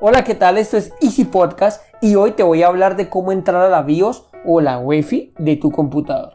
[0.00, 0.58] Hola, ¿qué tal?
[0.58, 3.82] Esto es Easy Podcast y hoy te voy a hablar de cómo entrar a la
[3.82, 6.34] BIOS o la UEFI de tu computador.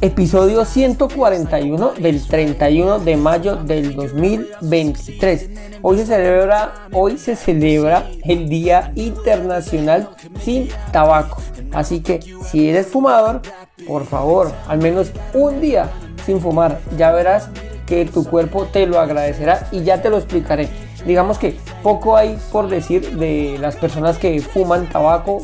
[0.00, 5.50] Episodio 141 del 31 de mayo del 2023.
[5.82, 10.08] Hoy se celebra, hoy se celebra el Día Internacional
[10.40, 11.42] sin Tabaco.
[11.72, 13.42] Así que si eres fumador,
[13.86, 15.90] por favor, al menos un día
[16.24, 17.48] sin fumar, ya verás
[17.86, 20.68] que tu cuerpo te lo agradecerá y ya te lo explicaré.
[21.06, 25.42] Digamos que poco hay por decir de las personas que fuman tabaco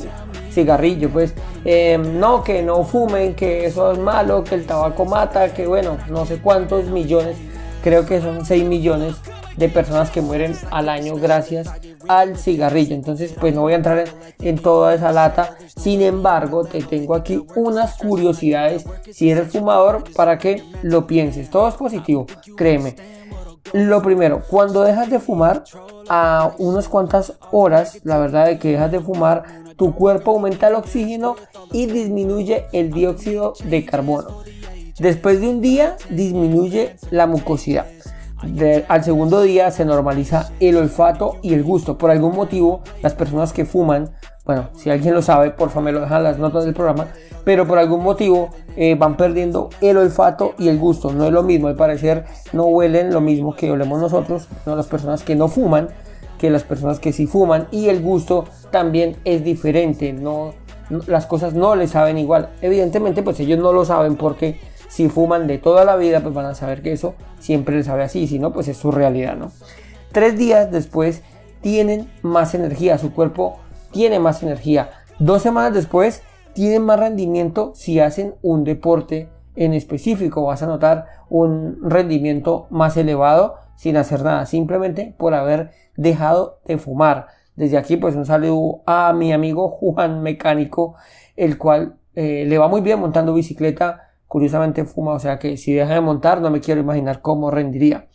[0.55, 5.53] cigarrillo, pues em, no, que no fumen, que eso es malo, que el tabaco mata,
[5.53, 7.37] que bueno, no sé cuántos millones,
[7.83, 9.17] creo que son 6 millones
[9.57, 11.71] de personas que mueren al año gracias
[12.09, 12.95] al cigarrillo.
[12.95, 14.05] Entonces, pues no voy a entrar
[14.41, 15.57] en, toda esa lata.
[15.77, 21.51] Sin embargo, te tengo aquí unas curiosidades si eres fumador para que lo pienses.
[21.51, 22.97] Todo es positivo, créeme.
[23.73, 25.65] Lo primero, cuando dejas de fumar
[26.09, 29.45] a unas cuantas horas, la verdad de que dejas de fumar,
[29.77, 31.37] tu cuerpo aumenta el oxígeno
[31.73, 34.43] y disminuye el dióxido de carbono.
[34.99, 37.87] Después de un día disminuye la mucosidad.
[38.89, 41.99] al segundo día se normaliza el olfato y el gusto.
[41.99, 44.13] Por algún motivo, las personas que fuman,
[44.45, 47.09] bueno, si alguien lo sabe, por favor me lo dejan las notas del programa,
[47.45, 51.13] pero por algún motivo eh, van perdiendo el olfato y el gusto.
[51.13, 54.87] No es lo mismo, al parecer no huelen lo mismo que olemos nosotros, no las
[54.87, 55.89] personas que no fuman
[56.39, 60.53] que las personas que sí fuman y el gusto también es diferente, no,
[61.07, 62.51] las cosas no les saben igual.
[62.61, 66.47] Evidentemente pues ellos no lo saben porque si fuman de toda la vida pues van
[66.47, 69.53] a saber que eso siempre les sabe así, si no pues es su realidad, ¿no?
[70.13, 71.23] Tres días después
[71.61, 73.59] tienen más energía, su cuerpo
[73.91, 74.91] tiene más energía.
[75.19, 76.23] Dos semanas después
[76.55, 80.45] tienen más rendimiento si hacen un deporte en específico.
[80.45, 86.79] Vas a notar un rendimiento más elevado sin hacer nada, simplemente por haber dejado de
[86.79, 87.27] fumar.
[87.57, 90.97] Desde aquí pues un saludo a mi amigo Juan Mecánico,
[91.37, 95.73] el cual eh, le va muy bien montando bicicleta, curiosamente fuma, o sea que si
[95.73, 98.09] deja de montar no me quiero imaginar cómo rendiría.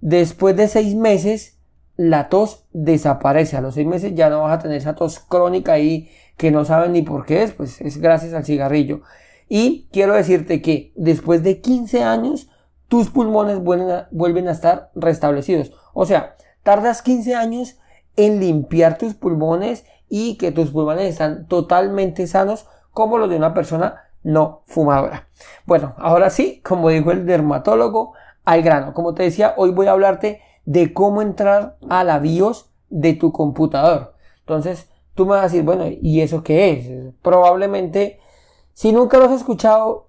[0.00, 1.57] Después de seis meses,
[1.98, 3.58] la tos desaparece.
[3.58, 6.64] A los seis meses ya no vas a tener esa tos crónica ahí que no
[6.64, 9.02] saben ni por qué es, pues es gracias al cigarrillo.
[9.48, 12.48] Y quiero decirte que después de 15 años,
[12.86, 15.72] tus pulmones vuelven a, estar restablecidos.
[15.92, 17.78] O sea, tardas 15 años
[18.16, 23.54] en limpiar tus pulmones y que tus pulmones están totalmente sanos como los de una
[23.54, 25.28] persona no fumadora.
[25.66, 28.12] Bueno, ahora sí, como dijo el dermatólogo,
[28.44, 28.94] al grano.
[28.94, 33.32] Como te decía, hoy voy a hablarte de cómo entrar a la BIOS de tu
[33.32, 34.12] computador.
[34.40, 37.14] Entonces, tú me vas a decir, bueno, ¿y eso qué es?
[37.22, 38.20] Probablemente,
[38.74, 40.08] si nunca lo has escuchado,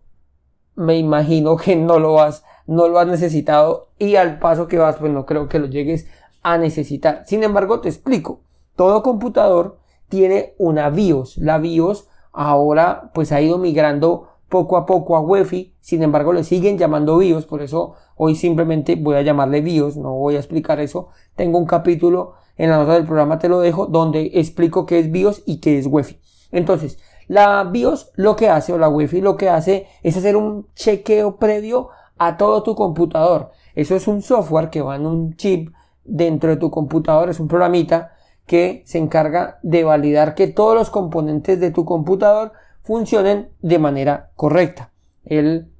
[0.75, 4.97] me imagino que no lo has no lo has necesitado y al paso que vas,
[4.97, 6.07] pues no creo que lo llegues
[6.43, 7.23] a necesitar.
[7.25, 8.41] Sin embargo, te explico.
[8.75, 11.37] Todo computador tiene una BIOS.
[11.37, 16.43] La BIOS ahora pues ha ido migrando poco a poco a UEFI, sin embargo le
[16.43, 20.79] siguen llamando BIOS, por eso hoy simplemente voy a llamarle BIOS, no voy a explicar
[20.79, 21.09] eso.
[21.35, 25.11] Tengo un capítulo en la nota del programa, te lo dejo, donde explico qué es
[25.11, 26.19] BIOS y qué es UEFI.
[26.51, 30.67] Entonces, la BIOS lo que hace, o la UEFI lo que hace, es hacer un
[30.73, 33.51] chequeo previo a todo tu computador.
[33.75, 35.73] Eso es un software que va en un chip
[36.03, 38.13] dentro de tu computador, es un programita
[38.45, 42.51] que se encarga de validar que todos los componentes de tu computador
[42.83, 44.91] funcionen de manera correcta.
[45.23, 45.71] Él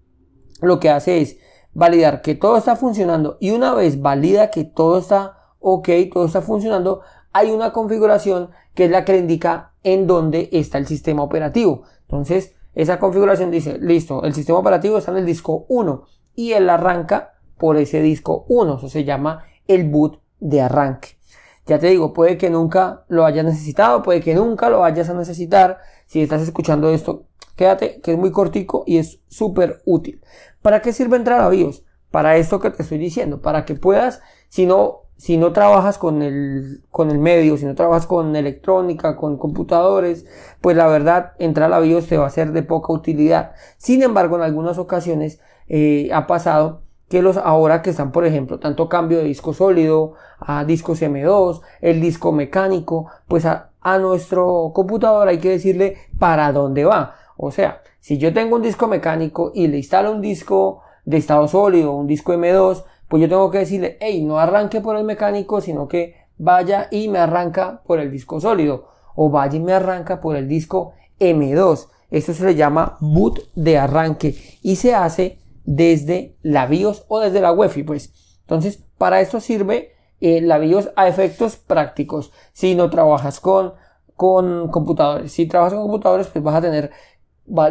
[0.62, 1.38] lo que hace es
[1.74, 6.42] validar que todo está funcionando y una vez valida que todo está ok, todo está
[6.42, 7.02] funcionando,
[7.32, 11.84] hay una configuración que es la que le indica en dónde está el sistema operativo.
[12.02, 16.04] Entonces, esa configuración dice, listo, el sistema operativo está en el disco 1
[16.36, 18.78] y él arranca por ese disco 1.
[18.78, 21.19] Eso se llama el boot de arranque.
[21.66, 25.14] Ya te digo, puede que nunca lo hayas necesitado, puede que nunca lo vayas a
[25.14, 25.80] necesitar.
[26.08, 27.26] Si estás escuchando esto,
[27.56, 30.22] quédate, que es muy cortico y es súper útil.
[30.62, 31.84] ¿Para qué sirve entrar a BIOS?
[32.10, 36.22] Para esto que te estoy diciendo, para que puedas, si no, si no trabajas con
[36.24, 40.26] el, con el medio, si no trabajas con electrónica, con computadores,
[40.62, 43.52] pues la verdad entrar a BIOS te va a ser de poca utilidad.
[43.78, 48.60] Sin embargo, en algunas ocasiones eh, ha pasado que los ahora que están, por ejemplo,
[48.60, 54.72] tanto cambio de disco sólido a discos M2, el disco mecánico, pues a, a nuestro
[54.74, 57.16] computador hay que decirle para dónde va.
[57.36, 61.48] O sea, si yo tengo un disco mecánico y le instalo un disco de estado
[61.48, 65.62] sólido, un disco M2, pues yo tengo que decirle, hey, no arranque por el mecánico,
[65.62, 70.22] sino que vaya y me arranca por el disco sólido, o vaya y me arranca
[70.22, 71.88] por el disco M2.
[72.12, 75.39] Esto se le llama boot de arranque y se hace
[75.70, 78.12] desde la BIOS o desde la UEFI, pues.
[78.42, 82.32] Entonces, para esto sirve eh, la BIOS a efectos prácticos.
[82.54, 83.74] Si no trabajas con,
[84.16, 86.90] con computadores, si trabajas con computadores, pues vas a tener,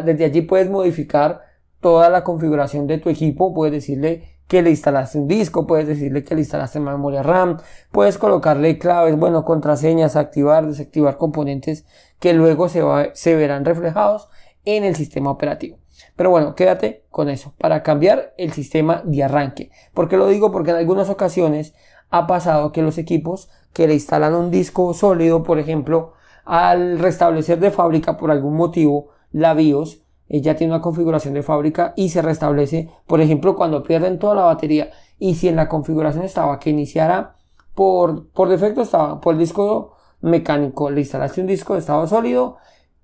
[0.05, 1.41] desde allí puedes modificar
[1.81, 6.23] toda la configuración de tu equipo, puedes decirle que le instalaste un disco, puedes decirle
[6.23, 7.57] que le instalaste memoria RAM,
[7.91, 11.85] puedes colocarle claves, bueno, contraseñas, activar, desactivar componentes
[12.19, 12.81] que luego se,
[13.13, 14.29] se verán reflejados
[14.63, 15.79] en el sistema operativo.
[16.15, 19.71] Pero bueno, quédate con eso, para cambiar el sistema de arranque.
[19.93, 20.51] ¿Por qué lo digo?
[20.51, 21.73] Porque en algunas ocasiones
[22.09, 26.13] ha pasado que los equipos que le instalan un disco sólido, por ejemplo,
[26.45, 31.93] al restablecer de fábrica por algún motivo la BIOS, ya tiene una configuración de fábrica
[31.95, 36.23] y se restablece, por ejemplo, cuando pierden toda la batería y si en la configuración
[36.23, 37.35] estaba que iniciara
[37.73, 42.57] por, por defecto estaba por el disco mecánico, le instalaste un disco de estado sólido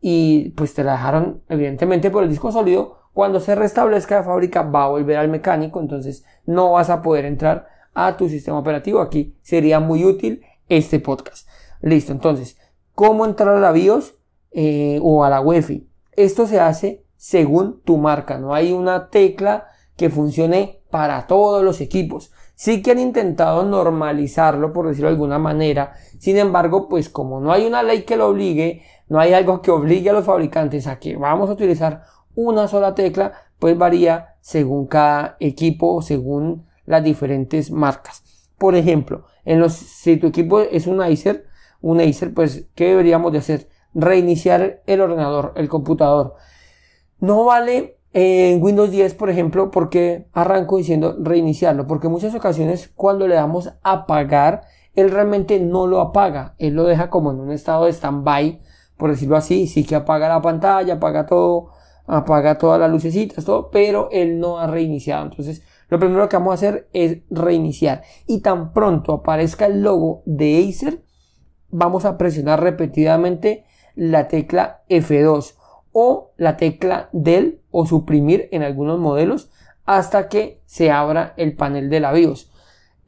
[0.07, 4.61] y pues te la dejaron evidentemente por el disco sólido, cuando se restablezca de fábrica
[4.61, 9.01] va a volver al mecánico, entonces no vas a poder entrar a tu sistema operativo.
[9.01, 11.49] Aquí sería muy útil este podcast.
[11.81, 12.59] Listo, entonces,
[12.93, 14.13] ¿cómo entrar a la BIOS
[14.51, 15.89] eh, o a la UEFI?
[16.11, 18.37] Esto se hace según tu marca.
[18.37, 22.31] No hay una tecla que funcione para todos los equipos.
[22.53, 25.93] Sí que han intentado normalizarlo, por decirlo de alguna manera.
[26.19, 29.71] Sin embargo, pues como no hay una ley que lo obligue, no hay algo que
[29.71, 32.03] obligue a los fabricantes a que vamos a utilizar
[32.35, 38.23] una sola tecla, pues varía según cada equipo, según las diferentes marcas.
[38.57, 41.45] Por ejemplo, en los, si tu equipo es un Acer,
[41.81, 43.69] un Acer, pues, ¿qué deberíamos de hacer?
[43.93, 46.35] Reiniciar el ordenador, el computador.
[47.19, 52.91] No vale en Windows 10, por ejemplo, porque arranco diciendo reiniciarlo, porque en muchas ocasiones
[52.95, 54.63] cuando le damos apagar,
[54.95, 58.61] él realmente no lo apaga, él lo deja como en un estado de stand-by,
[58.97, 61.71] por decirlo así, sí que apaga la pantalla, apaga todo,
[62.07, 65.25] apaga todas las lucecitas, todo, pero él no ha reiniciado.
[65.25, 68.03] Entonces, lo primero que vamos a hacer es reiniciar.
[68.25, 71.03] Y tan pronto aparezca el logo de Acer,
[71.69, 73.65] vamos a presionar repetidamente
[73.95, 75.55] la tecla F2
[75.91, 79.49] o la tecla del o suprimir en algunos modelos
[79.85, 82.51] hasta que se abra el panel de la BIOS.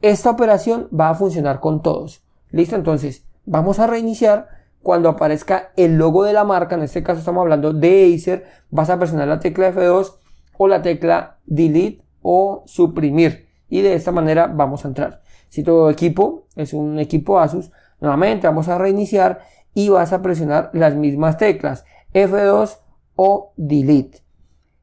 [0.00, 2.22] Esta operación va a funcionar con todos.
[2.50, 4.48] Listo, entonces vamos a reiniciar.
[4.82, 8.90] Cuando aparezca el logo de la marca, en este caso estamos hablando de Acer, vas
[8.90, 10.14] a presionar la tecla F2
[10.56, 13.48] o la tecla Delete o suprimir.
[13.68, 15.22] Y de esta manera vamos a entrar.
[15.48, 17.70] Si tu equipo es un equipo Asus,
[18.00, 19.40] nuevamente vamos a reiniciar
[19.74, 21.84] y vas a presionar las mismas teclas.
[22.14, 22.78] F2
[23.16, 24.22] o delete.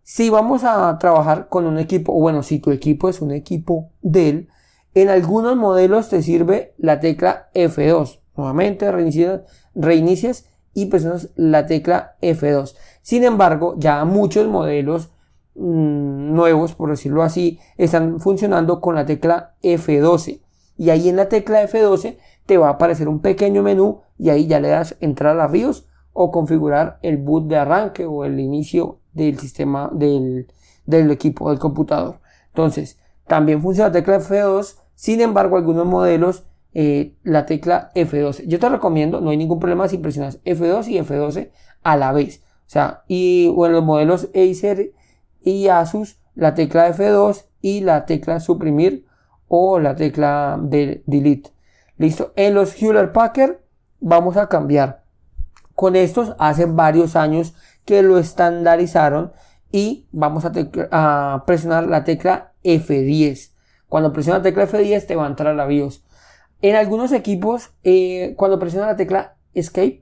[0.03, 3.89] Si vamos a trabajar con un equipo, o bueno, si tu equipo es un equipo
[4.01, 4.49] Dell,
[4.93, 8.19] en algunos modelos te sirve la tecla F2.
[8.37, 9.41] Nuevamente reinicias,
[9.75, 12.75] reinicias y presionas la tecla F2.
[13.01, 15.09] Sin embargo, ya muchos modelos
[15.55, 20.41] mm, nuevos, por decirlo así, están funcionando con la tecla F12.
[20.77, 24.47] Y ahí en la tecla F12 te va a aparecer un pequeño menú y ahí
[24.47, 28.99] ya le das entrar a BIOS o configurar el boot de arranque o el inicio
[29.13, 30.47] del sistema del,
[30.87, 32.19] equipo del computador.
[32.47, 38.45] Entonces, también funciona la tecla F2, sin embargo, algunos modelos eh, la tecla F12.
[38.47, 41.49] Yo te recomiendo, no hay ningún problema si presionas F2 y F12
[41.83, 42.43] a la vez.
[42.67, 44.91] O sea, y en los modelos Acer
[45.41, 49.05] y Asus, la tecla F2 y la tecla suprimir
[49.47, 51.51] o la tecla de delete.
[51.97, 52.33] Listo.
[52.35, 53.59] En los Hewlett Packard
[54.01, 55.03] vamos a cambiar
[55.75, 57.55] con estos hace varios años
[57.85, 59.31] que lo estandarizaron
[59.71, 63.51] y vamos a, presionar la tecla F10.
[63.87, 66.03] Cuando presionas la tecla F10 te va a entrar la BIOS.
[66.65, 70.01] En algunos equipos, eh, cuando presionas la tecla Escape,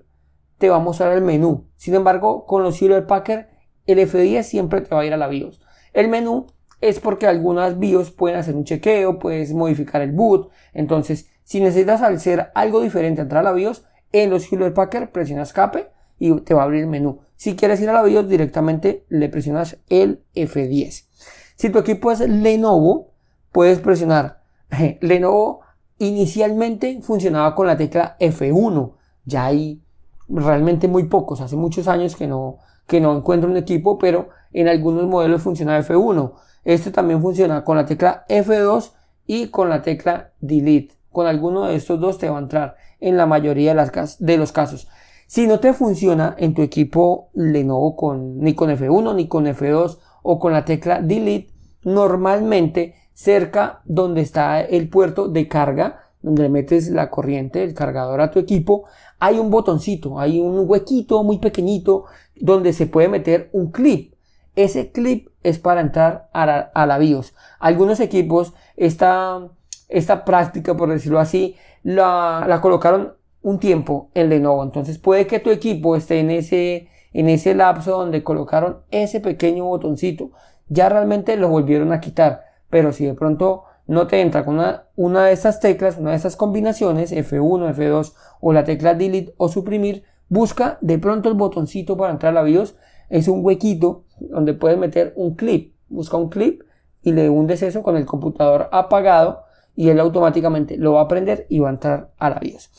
[0.59, 1.67] te va a mostrar el menú.
[1.75, 3.47] Sin embargo, con los Hewlett Packard,
[3.85, 5.59] el F10 siempre te va a ir a la BIOS.
[5.91, 6.47] El menú
[6.79, 10.51] es porque algunas BIOS pueden hacer un chequeo, puedes modificar el boot.
[10.71, 15.49] Entonces, si necesitas hacer algo diferente entrar a la BIOS, en los Hewlett Packard presionas
[15.49, 17.19] escape y te va a abrir el menú.
[17.35, 21.09] Si quieres ir a la BIOS directamente le presionas el F10.
[21.57, 23.11] Si tu equipo es Lenovo,
[23.51, 24.39] puedes presionar
[25.01, 25.63] Lenovo
[25.99, 28.93] Inicialmente funcionaba con la tecla F1,
[29.25, 29.81] ya hay
[30.27, 32.57] realmente muy pocos, hace muchos años que no,
[32.87, 36.33] que no encuentro un equipo, pero en algunos modelos funciona F1.
[36.63, 38.91] Este también funciona con la tecla F2
[39.25, 40.95] y con la tecla Delete.
[41.11, 44.51] Con alguno de estos dos te va a entrar en la mayoría de, de los
[44.51, 44.87] casos.
[45.27, 49.99] Si no te funciona en tu equipo Lenovo con, ni con F1 ni con F2
[50.23, 51.51] o con la tecla Delete,
[51.83, 58.21] normalmente cerca donde está el puerto de carga, donde le metes la corriente, el cargador
[58.21, 58.85] a tu equipo,
[59.19, 62.05] hay un botoncito, hay un huequito muy pequeñito
[62.35, 64.13] donde se puede meter un clip.
[64.55, 67.33] Ese clip es para entrar a la, BIOS.
[67.59, 69.47] Algunos equipos, esta,
[69.89, 74.63] esta práctica, por decirlo así, la, la, colocaron un tiempo en Lenovo.
[74.63, 79.65] Entonces puede que tu equipo esté en ese, en ese lapso donde colocaron ese pequeño
[79.65, 80.31] botoncito.
[80.69, 82.42] Ya realmente lo volvieron a quitar.
[82.73, 84.59] Pero si de pronto no te entra con
[84.95, 89.47] una, de estas teclas, una de estas combinaciones, F1, F2 o la tecla delete o
[89.47, 92.75] suprimir, busca de pronto el botoncito para entrar a la BIOS.
[93.11, 95.75] Es un huequito donde puedes meter un clip.
[95.87, 96.63] Busca un clip
[97.03, 99.43] y le hundes eso con el computador apagado
[99.75, 102.71] y él automáticamente lo va a prender y va a entrar a la BIOS.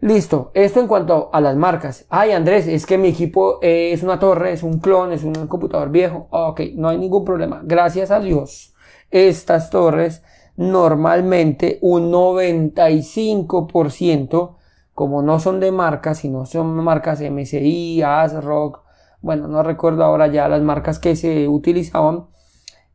[0.00, 2.04] Listo, esto en cuanto a las marcas.
[2.10, 5.88] Ay Andrés, es que mi equipo es una torre, es un clon, es un computador
[5.88, 6.26] viejo.
[6.28, 7.62] Ok, no hay ningún problema.
[7.64, 8.71] Gracias a Dios
[9.12, 10.24] estas torres
[10.56, 14.56] normalmente un 95%,
[14.94, 18.82] como no son de marca, sino son marcas MSI, ASRock,
[19.20, 22.26] bueno, no recuerdo ahora ya las marcas que se utilizaban,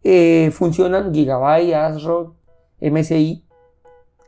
[0.03, 2.35] eh, funcionan Gigabyte, ASRock,
[2.81, 3.45] MSI,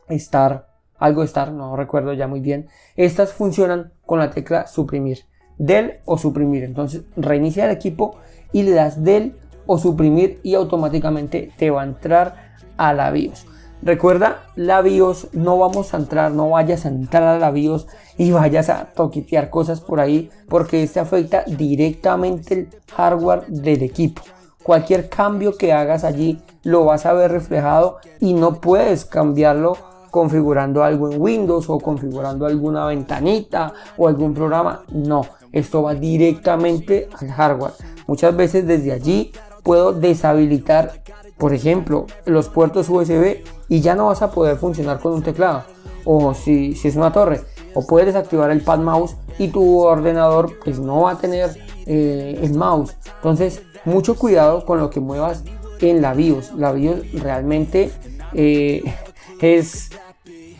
[0.08, 0.68] Star,
[0.98, 2.66] algo Star, no recuerdo ya muy bien.
[2.96, 5.20] Estas funcionan con la tecla suprimir,
[5.58, 6.64] del o suprimir.
[6.64, 8.16] Entonces reinicia el equipo
[8.52, 9.36] y le das del
[9.72, 13.46] o suprimir y automáticamente te va a entrar a la BIOS.
[13.82, 17.86] Recuerda, la BIOS no vamos a entrar, no vayas a entrar a la BIOS
[18.18, 24.22] y vayas a toquetear cosas por ahí porque este afecta directamente el hardware del equipo.
[24.64, 29.76] Cualquier cambio que hagas allí lo vas a ver reflejado y no puedes cambiarlo
[30.10, 34.82] configurando algo en Windows o configurando alguna ventanita o algún programa.
[34.90, 35.22] No,
[35.52, 37.74] esto va directamente al hardware.
[38.08, 39.30] Muchas veces desde allí
[39.62, 41.02] puedo deshabilitar,
[41.38, 45.64] por ejemplo, los puertos USB y ya no vas a poder funcionar con un teclado.
[46.04, 47.42] O si, es una torre,
[47.74, 51.50] o puedes desactivar el pad mouse y tu ordenador pues no va a tener
[51.86, 52.96] eh, el mouse.
[53.16, 55.44] Entonces, mucho cuidado con lo que muevas
[55.80, 56.52] en la BIOS.
[56.54, 57.90] La BIOS realmente
[58.34, 58.82] eh,
[59.40, 59.90] es,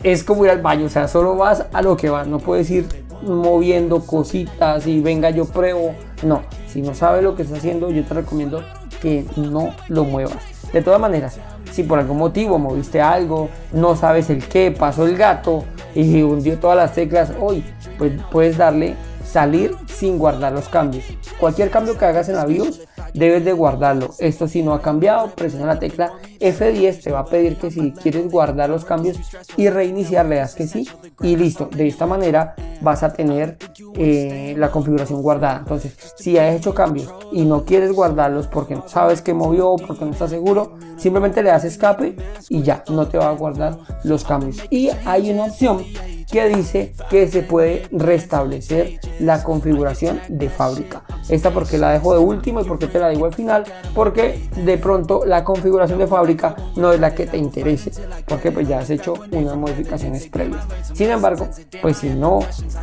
[0.03, 2.69] es como ir al baño, o sea, solo vas a lo que vas, no puedes
[2.69, 2.87] ir
[3.23, 5.93] moviendo cositas y venga yo pruebo.
[6.23, 8.63] No, si no sabes lo que está haciendo, yo te recomiendo
[9.01, 10.37] que no lo muevas.
[10.73, 11.37] De todas maneras,
[11.71, 16.57] si por algún motivo moviste algo, no sabes el qué, pasó el gato y hundió
[16.59, 17.63] todas las teclas, hoy
[17.97, 18.95] pues puedes darle
[19.25, 21.05] salir sin guardar los cambios.
[21.39, 22.81] Cualquier cambio que hagas en la BIOS
[23.13, 24.09] debes de guardarlo.
[24.19, 27.91] Esto si no ha cambiado, presiona la tecla F10, te va a pedir que si
[27.91, 29.19] quieres guardar los cambios
[29.57, 30.87] y reiniciar le das que sí
[31.21, 31.69] y listo.
[31.71, 33.57] De esta manera vas a tener
[33.95, 35.59] eh, la configuración guardada.
[35.59, 40.05] Entonces, si has hecho cambios y no quieres guardarlos porque no sabes que movió, porque
[40.05, 42.15] no estás seguro, simplemente le das escape
[42.49, 44.57] y ya no te va a guardar los cambios.
[44.69, 45.83] Y hay una opción
[46.31, 51.03] que dice que se puede restablecer la configuración de fábrica.
[51.29, 54.77] Esta porque la dejo de último y porque te la digo al final, porque de
[54.77, 57.91] pronto la configuración de fábrica no es la que te interese,
[58.27, 60.63] porque pues ya has hecho unas modificaciones previas.
[60.93, 61.47] Sin embargo,
[61.81, 62.39] pues si no,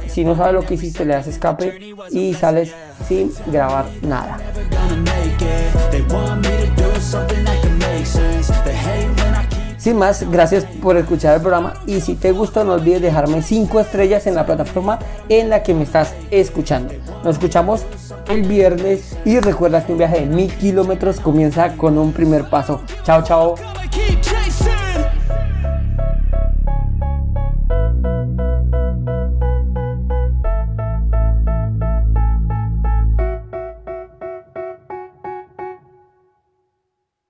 [0.06, 2.74] si no sabes lo que hiciste, le das escape y sales
[3.06, 4.38] sin grabar nada.
[9.78, 13.80] Sin más, gracias por escuchar el programa y si te gustó no olvides dejarme 5
[13.80, 16.94] estrellas en la plataforma en la que me estás escuchando.
[17.22, 17.84] Nos escuchamos
[18.28, 22.80] el viernes y recuerda que un viaje de mil kilómetros comienza con un primer paso.
[23.04, 23.77] Chao, chao.